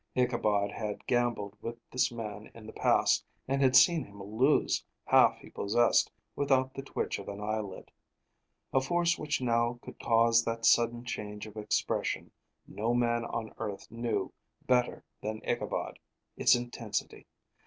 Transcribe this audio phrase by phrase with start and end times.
[0.15, 5.37] Ichabod had gambled with this man in the past, and had seen him lose half
[5.37, 7.91] he possessed without the twitch of an eyelid.
[8.73, 12.31] A force which now could cause that sudden change of expression
[12.65, 14.33] no man on earth knew,
[14.65, 15.99] better than Ichabod,
[16.35, 17.27] its intensity.